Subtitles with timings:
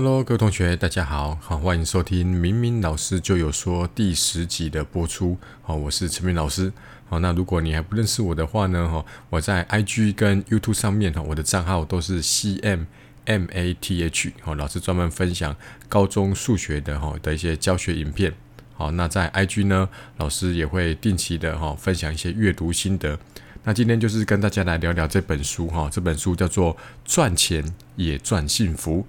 [0.00, 5.36] Hello，各位同学，大家好，好欢迎收听明明老师就有说第十集的播出。
[5.60, 6.72] 好，我是陈明老师。
[7.08, 12.86] 好，那如果你还不认识我的话呢，哈，我在 IG 跟 YouTube 上面哈，我的账号都是 CM
[13.26, 14.34] MATH。
[14.40, 15.56] 好，老师专门分享
[15.88, 18.32] 高中数学的哈的一些教学影片。
[18.74, 19.88] 好，那在 IG 呢，
[20.18, 23.18] 老师也会定期的哈分享一些阅读心得。
[23.64, 26.72] 那今天就是跟大家来聊聊这本书哈，这本书叫做
[27.04, 27.64] 《赚钱
[27.96, 29.00] 也赚幸福》。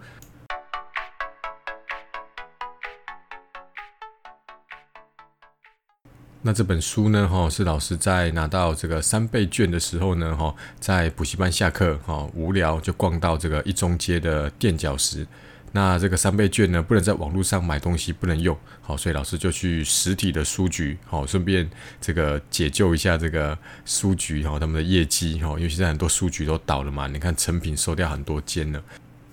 [6.42, 15.28] 那这本书呢，哈，是老师在拿到这个三倍券的时候呢，哈，在补习班下课，哈，无聊就逛到这个一中街的垫脚石。
[15.74, 28.82] 那这个三倍券呢，不能在网络上买东西，不能用，好，所以老师就去实体的书局，好，顺便这个解救一下这个书局，哈，他们的业绩，哈，因为现在很多书局都倒了嘛，你看成品收掉很多间了，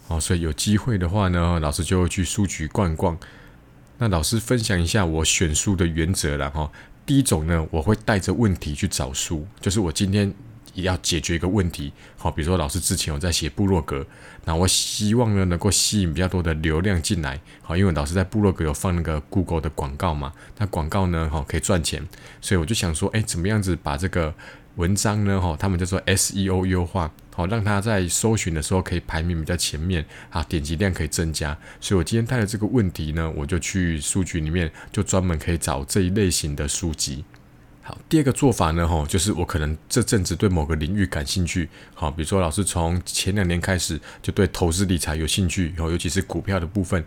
[0.09, 3.16] 好，所以有机会的话呢，老师就会去书局逛逛。
[3.98, 6.69] 那老师分享一下我选书的原则了，哈。
[7.06, 10.34] 第一种呢，我会带着问题去找书，就是我今天
[10.77, 11.92] 也要解决一个问题。
[12.16, 14.06] 好，比如说老师之前有在写部落格，
[14.44, 17.41] 那我希望呢能够吸引比较多的流量进来。
[17.62, 22.06] 好，因为老师在部落格有放那个 Google 的广告嘛，那广告呢，好可以赚钱，
[22.41, 24.33] 所以我就想说，哎，怎么样子把这个
[24.77, 27.11] 文章呢，哈，他们叫做 SEO 优化。
[27.34, 31.55] 好，让他在搜寻的时候可以排名比较前面，啊，点击量可以增加。
[31.83, 37.27] 所以我今天带着这个问题呢，我就去数据里面，就专门可以找这一类型的书籍。
[37.87, 47.05] 好，第二个做法呢，哈，就是我可能这阵子对某个领域感兴趣，好，比如说老师从前两年开始就对投资理财有兴趣，然后尤其是股票的部分。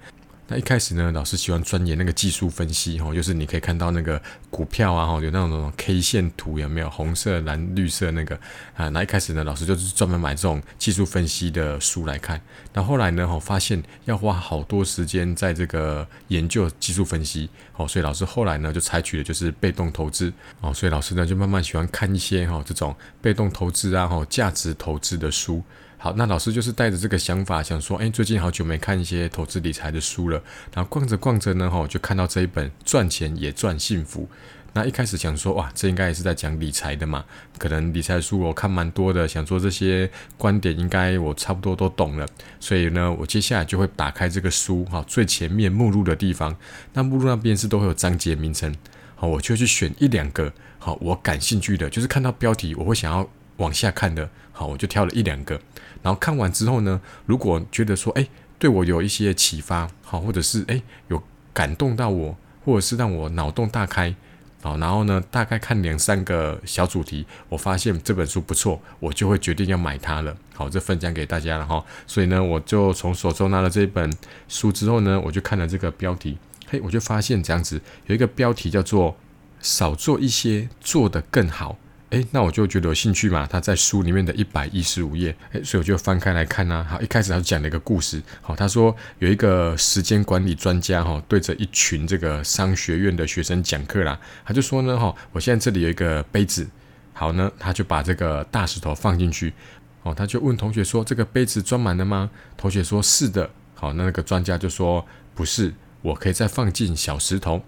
[0.51, 4.19] 那一开始呢，老师喜欢钻研那个技术分析，哈，就是你可以看到那个
[4.49, 8.35] 股票啊，哈，有那种 K 线图有没有红色、蓝、绿色那个
[8.75, 8.89] 啊？
[8.89, 12.41] 那一开始呢，老师就是专门买这种技术分析的书来看。
[12.73, 25.63] 那后来呢，哈，发现要花好多时间在这个研究技术分析，哦，所以老师后来呢就采取的就是被动投资，哦，所以老师呢就慢慢喜欢看一些哈这种被动投资啊，哈，价值投资的书。
[26.01, 30.41] 好，那老师就是带着这个想法，想说，哎，最近好久没看一些投资理财的书了。
[30.73, 34.23] 然后逛着逛着呢，哈，就看到这一本《赚钱也赚幸福》。
[34.71, 37.25] 那一开始想说，哇，这应该也是在讲理财的嘛？
[37.57, 42.25] 可能理财书我看蛮多的，想说这些观点应该我差不多都懂了。
[42.61, 46.55] 所以呢，我接下来就会打开这个书，哈，最前面目录的地方，
[46.93, 48.73] 那目录那边是都会有章节名称，
[49.15, 55.61] 好，我就去选一两个，好，我感兴趣的，就是看到标题我会想要往下看的，好，我就挑了一两个。
[56.01, 58.27] 然后看完之后呢，如果觉得说，哎，
[58.57, 61.21] 对我有一些启发，好，或者是哎有
[61.53, 64.15] 感动到我，或者是让我脑洞大开，
[64.61, 70.35] 好，然后呢，大概看两三个小主题，我发现这本书不错，我就会决定要买它了。
[70.55, 71.83] 好，这分享给大家了哈。
[72.07, 74.11] 所以呢，我就从手中拿了这本
[74.47, 76.37] 书之后呢，我就看了这个标题，
[76.69, 79.17] 嘿，我就发现这样子有一个标题叫做
[79.59, 81.77] “少做一些，做得更好”。
[82.09, 83.45] 哎，那我就觉得有兴趣嘛。
[83.45, 86.83] 他在书里面的一百一十五页，哎，所以我就翻开来看呢。
[86.89, 88.19] 好，一开始他就讲了一个故事。
[88.41, 94.19] 好，他说有一个时间管理专家哈，对着一群这个商学院的学生讲课啦。
[94.43, 96.67] 他就说呢，哈，我现在这里有一个杯子，
[97.13, 99.53] 好呢，他就把这个大石头放进去。
[100.01, 102.31] 哦，他就问同学说，这个杯子装满了吗？
[102.57, 103.47] 同学说是的。
[103.75, 105.05] 好，那个专家就说
[105.35, 107.61] 不是，我可以再放进小石头。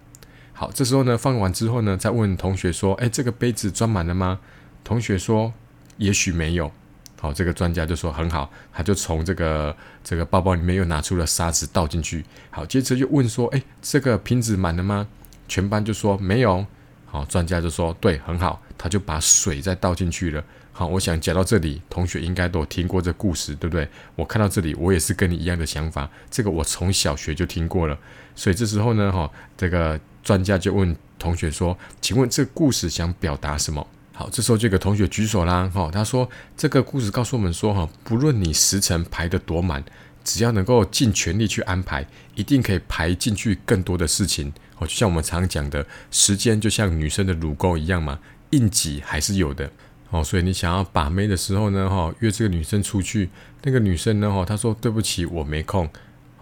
[0.61, 4.39] 好，这时候呢，放完之后呢，再问同学说：“哎，这个杯子装满了吗？”
[4.85, 5.51] 同学说
[5.97, 6.71] ：“也许没有。”
[7.19, 12.23] 好，这个专家就说：“很好。”他就从这个这个包包里面又拿出了沙子倒进去。
[12.51, 15.07] 好，接着又问说：“哎，这个瓶子满了吗？”
[15.49, 16.63] 全班就说：“没有。”
[17.09, 20.43] 好，专家就说：“对，很好。”他就把水再倒进去了。
[20.81, 23.87] 好，我想讲到这里，同学应该都听过这故事，对不对？
[24.15, 26.09] 我看到这里，我也是跟你一样的想法。
[26.31, 27.95] 这个我从小学就听过了。
[28.35, 29.99] 所以这时候呢，哈，这个。
[30.23, 39.83] 专家就问同学说：“请问这个故事想表达什么？”好，这时候这个同学举手啦，哈，他说：“这个故事告诉我们说，哈，不论你时辰排得多满，
[40.23, 42.05] 只要能够尽全力去安排，
[42.35, 44.53] 一定可以排进去更多的事情。
[44.77, 48.19] 哦，就像我们常讲的，时间就像女生的乳沟一样嘛，
[48.51, 49.71] 硬挤还是有的。
[50.11, 53.29] 哦，所以你想要把妹的时候呢，哈，约这个女生出去，
[53.63, 55.89] 那个女生呢，哈，她说对不起，我没空。”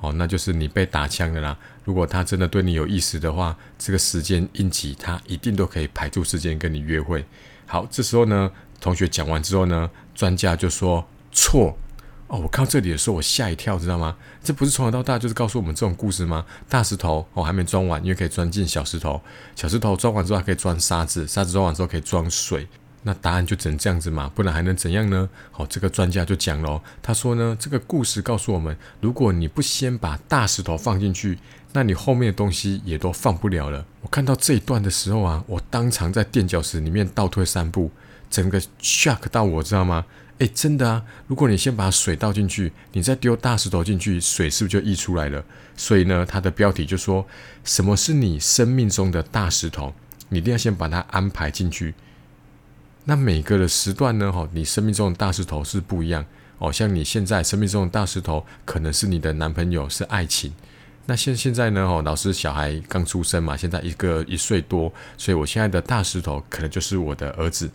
[0.02, 1.58] 哦，那就是你被打枪的啦。
[1.84, 7.26] 如果她真的对你有意思的话，这个时间应急，她一定都可以排出时间跟你约会。
[7.66, 8.50] 好，这时候呢，
[8.80, 11.78] 同学讲完之后呢，专家就说错。
[12.28, 14.16] 哦，我看到这里的时候，我吓一跳，知道吗？
[14.42, 16.46] 这不是从小到大就是告诉我们这种故事吗？
[16.70, 19.22] 大石头哦还没装完，因为可以装进小石头，
[19.56, 22.66] 小石头装完之后还可以装沙子，沙子装完之后可以装水。
[23.04, 25.30] 那答案就只能这样子嘛，不然还能怎样呢？
[25.52, 31.40] 好，这个专家就讲喽，他说呢，这个故事告诉我们，如果你不先把大石头放进去，
[31.72, 33.86] 那你后面的东西也都放不了了。
[34.02, 37.92] 我看到这一段的时候啊，我当场在垫脚石里面倒退三步，
[38.30, 40.06] 整个 shock 到我知道吗？
[40.40, 41.04] 诶，真的啊！
[41.28, 45.44] 如果你先把水倒进去，你再丢大石头进去，水是不是就溢出来了？
[45.76, 47.28] 所以呢，它的标题就说
[47.66, 49.94] 什么是你生命中的大石头，
[50.30, 51.94] 你一定要先把它安排进去。
[53.10, 54.32] 那每个的时段呢？
[54.32, 56.24] 哈，你生命中的大石头是不一样
[56.60, 56.72] 哦。
[56.72, 60.54] 像你现在生命中的大石头，可能是你的男朋友，是爱情。
[61.08, 61.82] 那现现在呢？
[61.82, 67.68] 哦，老师小孩刚出生嘛，现在一个一岁多，所以我现在的大石头可能就是我的儿子。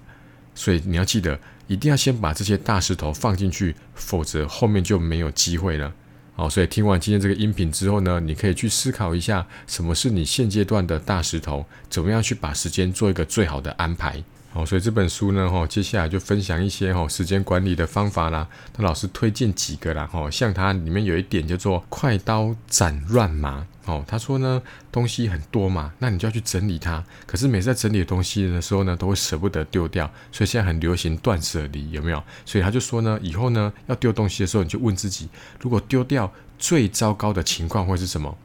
[0.55, 5.93] 所以你要记得，一定要先把这些大石头放进去，否则后面就没有机会了。
[6.37, 14.23] 好，所以听完今天这个音频之后呢，你可以去思考一下，什么是你现阶段的大石头，怎么样去把时间做一个最好的安排。
[14.55, 18.47] 好，所以这本书呢，哈，接下来就分享一些哈时间管理的方法啦。
[18.73, 23.67] 他老师推荐几个啦，哈，像它里面有一点叫做“快刀斩乱麻”。
[23.87, 24.63] 哦，他说呢，
[24.93, 27.05] 东西很多嘛，那你就要去整理它。
[27.27, 32.23] 可是每次在整理东西的时候呢，都会舍不得丢掉，所以现在很流行断舍离，有没有？
[32.47, 35.29] 所以他就说呢，以后呢要丢东西的时候，你就问自己，
[35.61, 38.39] 如果丢掉最糟糕的情况会是什么？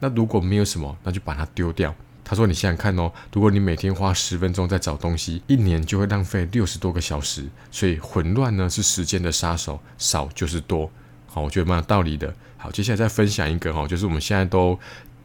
[0.00, 1.94] 那如果没有什么，那就把它丢掉。
[2.28, 7.46] 他说：“你想想看哦，如果你每天花十分钟在找东西，一年就会浪费六十多个小时。
[7.70, 10.90] 所以混乱呢是时间的杀手，少就是多。
[11.28, 12.34] 好，我觉得蛮有道理的。
[12.56, 14.76] 好，接下来再分享一个哈，就是我们现在都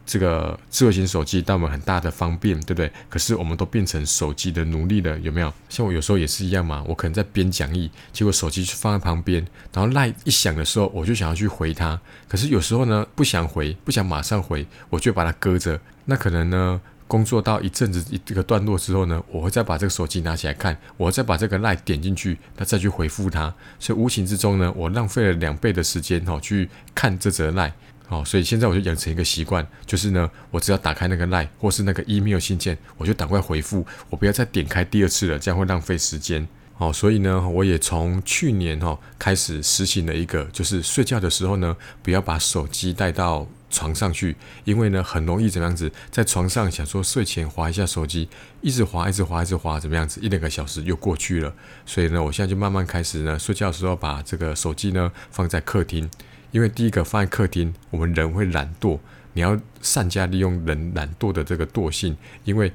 [0.06, 2.92] 这个智慧型手机带我们很大的方便，对不对？
[3.08, 5.52] 可是我们都变成手机的奴隶了，有没有？
[5.68, 12.00] 像我有时候也是一样嘛，我可能在编讲义，结果手机放在旁边，然后赖一响的时候，我就想要去回它。
[12.28, 15.80] 可是有时候呢，不想回，不想马上回，我就把它搁着。
[16.04, 16.80] 那可能呢？”
[17.12, 27.70] 工作到一阵子一个段落之后呢，我会再把这个手机拿起来看，我再把这个 line 点进去，那再去回复他，所以无形之中呢，我浪费了两倍的时间哈去看这则 line，
[28.06, 36.48] 好，所以现在我就养成一个习惯，就是呢，我只要打开那个 line 或是那个 email 信件，我就赶快回复，我不要再点开第二次了，这样会浪费时间。
[36.78, 43.46] 哦，所以呢，我也从去年哈开始实行了一个，就是睡觉的时候呢，不要把手机带到。
[43.72, 48.28] 床上去，因为呢很容易怎么样子，在床上想说睡前划一下手机，
[48.60, 51.52] 一直划，一直划，一直划，怎么样子，一两个小时又过去了。
[51.84, 56.08] 所以呢，我现在就慢慢开始呢，睡觉的时候把这个手机呢放在客厅，
[56.52, 59.00] 因为第一个放在客厅，我们人会懒惰，
[59.32, 62.70] 你要善加利用人懒惰的这个惰性，因为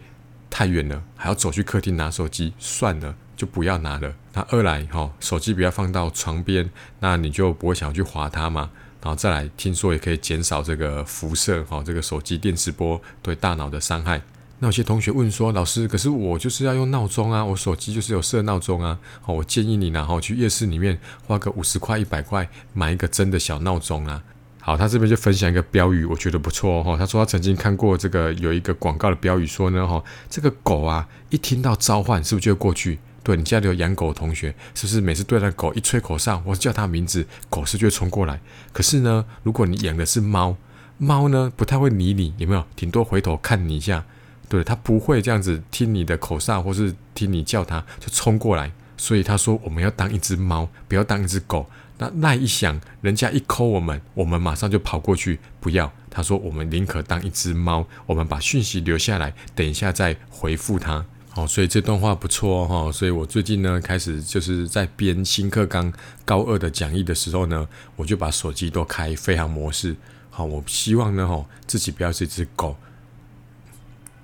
[0.50, 4.16] 太远了，还要走去客厅拿手机，算了，就不要拿了。
[4.34, 6.70] 那二来哈，手机不要放到床边，
[7.02, 8.72] 那你就不会想要去划它嘛。
[9.08, 14.22] 然后再来，听说也可以减少这个辐射，哈，这个手机电磁波对大脑的伤害。
[14.60, 19.00] 那有些同学问说，老师，可是我就是要用闹钟啊，我手机就是有设闹钟啊。
[19.22, 24.22] 好，我建议你然后去夜市里面花个五十块、一百块买一个真的小闹钟啊。
[24.60, 26.98] 好，他这边就分享一个标语，我觉得不错哈。
[26.98, 33.00] 他说他曾经看过这个有一个广告的标语说呢，哈，这个狗啊，一听到召唤，是不是就会过去？
[33.28, 38.40] 对你家里有养狗的同学，是不是每次对那狗一吹口哨，或者叫它名字，狗是就会冲过来？
[38.72, 40.56] 可是呢，如果你养的是猫，
[40.98, 42.64] 猫呢不太会理你，有没有？
[42.78, 44.06] 顶多回头看你一下，
[44.48, 48.72] 对，它不会这样子听你的口哨，或是听你叫它就冲过来。
[48.96, 51.70] 所以他说，我们要当一只猫，不要当一只狗。
[51.98, 55.92] 那那一想，人家一抠我们，我们马上就跑过去，不要。
[56.10, 61.06] 他说，我们宁可当一只猫，我们把讯息留下来，等一下再回复他。
[61.38, 65.94] 哦，所以这段话不错哈，所以我最近呢开始就是在编新课纲
[66.26, 69.96] 高二的讲义的时候呢，我就把手机都开飞行模式。
[70.32, 72.76] 好，我希望呢哈自己不要是一只狗。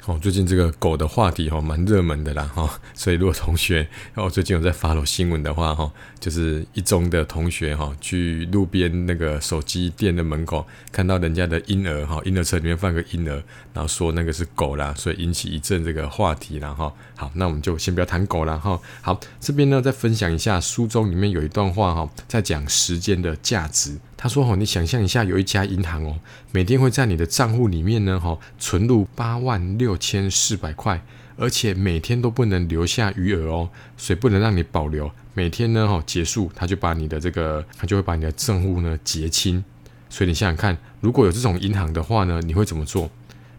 [0.05, 13.41] 哦，最近这个狗的话题哈蛮热门的啦哈，所以如果同学哦最近有在发了新闻的话哈，就是一中的同学哈去路边那个手机店的门口看到人家的婴儿哈，婴儿车里面放个婴儿，
[13.73, 16.91] 然后说那个是狗啦，所以引起一阵这个话题啦哈。
[17.15, 18.77] 好，那我们就先不要谈狗了哈。
[18.99, 23.97] 好，这边呢再分享一下书中里面有一段话哈，在讲时间的价值。
[24.23, 26.17] 他说：“哦，你想象一下，有一家银行哦，
[26.53, 31.03] 每天会在你的账户里面呢，哈，存入八万六千四百块，
[31.35, 35.11] 而且每天都不能留下余额哦，所以不能让你保留。
[35.33, 39.61] 每天呢，哈，结束他就把你的这个，他就会把你的账户呢结清。
[40.09, 43.11] 所以你想想看，如果有这种银行的话呢，你会怎么做？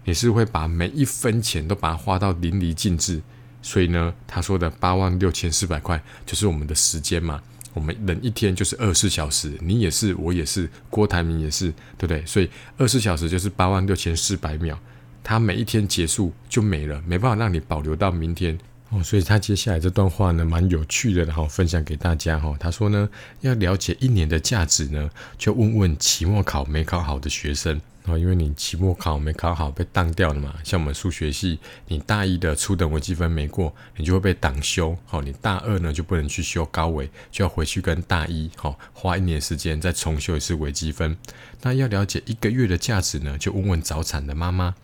[0.07, 3.21] 你是会把每一分钱都把它花到淋漓尽致。
[3.61, 7.43] 所以呢，他说的八万六千四百块就是我们的时间嘛。”
[7.75, 12.25] 我们人一天就是二十四小时，你也是，我也是，郭台铭也是，对不对？
[12.25, 14.79] 所以二十四小时就是八万六千四百秒，
[15.23, 18.59] 它每一天结束就没了，没办法让你保留到明天。
[18.91, 22.55] 哦，所以他接下来这段话呢，蛮有趣的，然后分享给大家哈。
[22.61, 23.09] 他说呢，
[23.41, 30.55] 要了解一年的价值呢，就问问期末考没考好的学生啊，因为你期末考没考好被当掉了嘛。
[30.63, 31.59] 像我们数学系，
[31.89, 34.97] 你大一的初等微积分没过，你就会被挡修。
[35.07, 41.17] 好，你大二呢就不能去修高维，就要回去跟大一好花一年时间再重修一次微积分。
[41.63, 44.75] 那要了解一个月的价值呢，就问问早产的妈妈。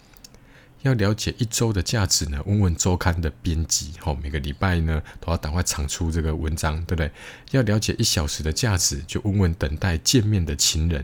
[0.83, 2.43] 要了解一周的价值呢？
[2.47, 7.13] 问问周刊的编辑，吼，每个礼拜呢都要赶快产出这个文章，对不对？
[7.51, 11.03] 要了解一小时的价值，就问问等待见面的情人；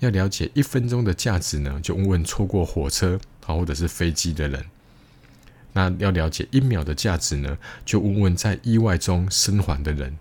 [0.00, 4.64] 要了解一分钟的价值呢，就问问错过火车啊或者是飞机的人。
[5.72, 10.18] 那要了解一秒的价值呢，就问问在意外中生还的人。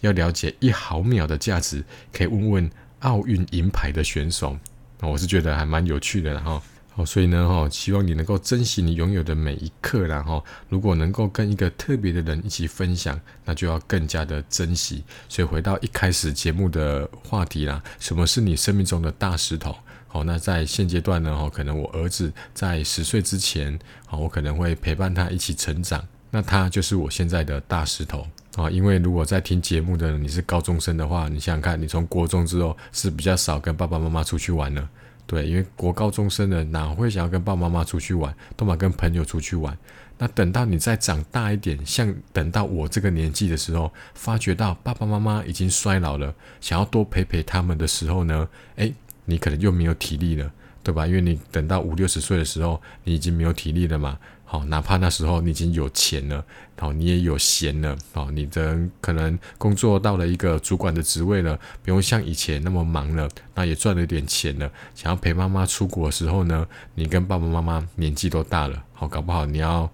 [0.00, 2.70] 要了解一毫秒的价值，可以问问
[3.00, 4.58] 奥运银牌的选手。
[5.00, 6.60] 我是觉得还蛮有趣的，然后。
[6.92, 15.04] 好，所以呢，哈，希望你能够珍惜你拥有的每一刻，然后，如果能够跟一个特别的人一起分享，那就要更加的珍惜。
[15.28, 19.76] 所以回到一开始节目的话题啦，什么是你生命中的大石头？
[20.08, 28.68] 好，那在现阶段呢，哈，可能我儿子在十岁之前，好，我可能会陪伴他一起成长，那他就是我现在的大石头啊。
[28.68, 34.88] 因为如果在听节目的你是高中生的话，你想想看，你从国中之后是比较少跟爸爸妈妈出去玩了。
[35.30, 39.78] 对，因为国高中生呢哪会想要跟爸爸妈妈出去玩，都嘛跟朋友出去玩。
[40.18, 48.92] 那等到你再长大一点，像等到我这个年纪的时候，发觉到爸爸妈妈已经衰老了，想要多陪陪他们的时候呢，诶，
[49.24, 50.50] 你可能又没有体力了，
[50.82, 51.06] 对吧？
[51.06, 54.18] 因为你等到五六十岁的时候，你已经没有体力了嘛。
[54.50, 56.44] 好，哪怕那时候你已经有钱了，
[56.76, 66.66] 好，你也有闲了，好，你的可能工作到了一个主管的职位了，不用像以前那么忙了，那也赚了点钱了，想要陪妈妈出国的时候呢，
[66.96, 69.88] 你跟爸爸妈妈年纪都大了，好，搞不好你要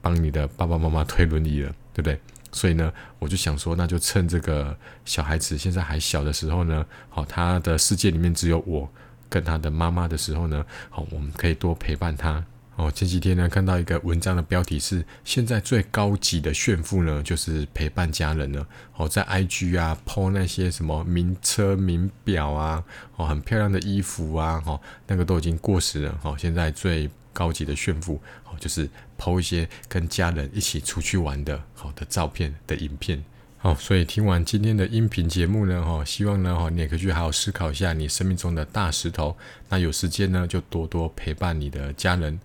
[0.00, 2.20] 帮你的爸爸妈妈推轮椅了，对不对？
[2.52, 8.88] 所以呢，我就想说，那就趁这个小孩子现在还小的时候呢，好，他的世界里面只有我
[9.28, 12.44] 跟他的妈妈的时候呢，好，我们可以多陪伴他。
[12.78, 18.64] 哦，前几天呢，看到一个文章的标题是：现在最高级的炫富呢，就是陪伴家人了。
[18.94, 22.84] 哦，在 IG 啊，po 那些什么名车名表啊，
[23.16, 26.16] 哦，很漂亮的衣服啊，哈，那个都已经过时了。
[26.22, 33.24] 哦，现在最高级的炫富，哦，就是 po 一些跟家人一起出去玩的好的照片的影片。
[33.56, 39.36] 好，所以听完今天的音频节目呢，哈，希望呢，哈，你也可以去好好思考一下你生命中的大石头。
[39.68, 42.38] 那有时间呢，就多多陪伴你的家人。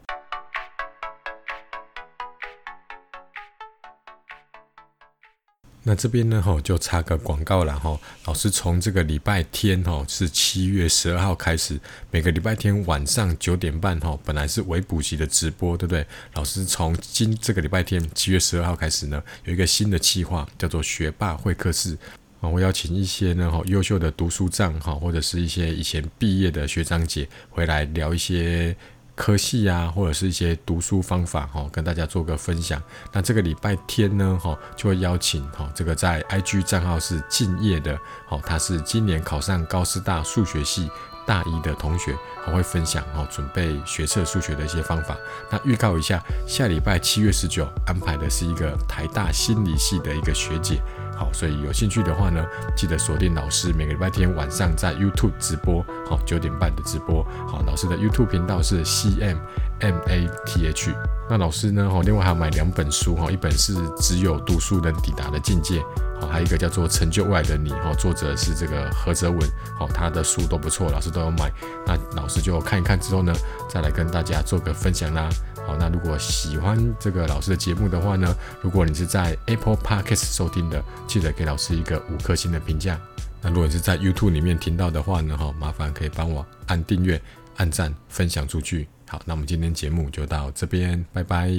[5.86, 8.00] 那这边呢，哈，就插个广告了，哈。
[8.26, 11.78] 老师从这个礼拜天，哈，是七月十二号开始，
[12.10, 16.06] 每个礼拜天晚上九点半，哈，本来是微补习的直播，对不对？
[16.36, 21.98] 老师从今这个礼拜天七月十二号开始呢，有一个新的计划，叫做学霸会客室，
[22.40, 28.74] 啊，我邀请一些呢，哈，优秀的读书账，哈，或者是一些以前毕业的学长姐回来聊一些。
[29.16, 32.82] 科系啊，或者是一些读书方法哈，跟大家做个分享。
[33.12, 40.90] 那这个礼拜天呢，哈，就会邀请哈，这个在 IG 账号是敬业的，好，他是今年考上高师大数学系
[41.26, 42.16] 大一的同学，
[42.48, 45.18] 我会分享好，准备学测数学的一些方法。
[45.50, 50.82] 那预告一下，下礼拜七月十九安排的是一个台大心理系的一个学姐。
[51.16, 52.44] 好，所以有兴趣的话呢，
[52.76, 57.24] 记得锁定老师每个礼拜天晚上在 YouTube 直播，好九点半的直播。
[57.48, 59.38] 好，老师的 YouTube 频道是 CM
[59.84, 60.96] M A T H。
[61.30, 65.82] 那老师呢，哈，另外还要买两本书，哈，一本是只有读书能抵达的境界，
[66.20, 69.40] 好，还有一个叫做成就外的你，哈，作者是这个何泽文，
[69.78, 71.52] 好，他的书都不错，老师都有买。
[71.86, 73.34] 那老师就看一看之后呢，
[73.70, 75.30] 再来跟大家做个分享啦。
[75.66, 83.00] 好，那如果喜欢这个老师的节目的话呢，如果你是在 Apple Podcast 收听的，记得给老师一个五颗星的评价。
[83.42, 87.22] 那如果你是在 YouTube 里面听到的话呢，哈，麻烦可以帮我按订阅、
[87.58, 88.88] 按赞、分享出去。
[89.14, 91.52] 好，那我们今天节目就到这边，拜拜。